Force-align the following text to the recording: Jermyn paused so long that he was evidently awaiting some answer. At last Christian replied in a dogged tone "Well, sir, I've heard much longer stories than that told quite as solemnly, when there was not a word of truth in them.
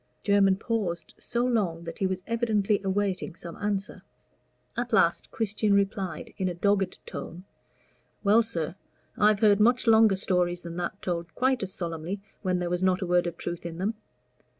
Jermyn 0.23 0.55
paused 0.55 1.13
so 1.19 1.45
long 1.45 1.83
that 1.83 1.99
he 1.99 2.07
was 2.07 2.23
evidently 2.25 2.81
awaiting 2.83 3.35
some 3.35 3.55
answer. 3.57 4.01
At 4.75 4.93
last 4.93 5.29
Christian 5.29 5.75
replied 5.75 6.33
in 6.39 6.49
a 6.49 6.55
dogged 6.55 6.97
tone 7.05 7.43
"Well, 8.23 8.41
sir, 8.41 8.73
I've 9.15 9.41
heard 9.41 9.59
much 9.59 9.85
longer 9.85 10.15
stories 10.15 10.63
than 10.63 10.75
that 10.77 11.03
told 11.03 11.35
quite 11.35 11.61
as 11.61 11.71
solemnly, 11.71 12.19
when 12.41 12.57
there 12.57 12.71
was 12.71 12.81
not 12.81 13.03
a 13.03 13.05
word 13.05 13.27
of 13.27 13.37
truth 13.37 13.63
in 13.63 13.77
them. 13.77 13.93